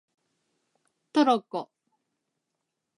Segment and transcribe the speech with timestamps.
[1.13, 1.69] トロッコ